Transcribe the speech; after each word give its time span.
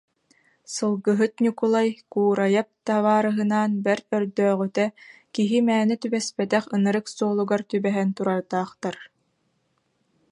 Сылгыһыт 0.73 1.33
Ньукулай 1.43 1.89
Куурайап 2.11 2.69
табаарыһынаан 2.87 3.71
бэрт 3.85 4.07
өрдөөҕүтэ 4.17 4.85
киһи 5.35 5.57
мээнэ 5.67 5.95
түбэспэтэх 6.01 6.63
ынырык 6.75 7.05
суолугар 7.15 7.61
түбэһэн 7.71 8.09
турардаахтар 8.17 8.95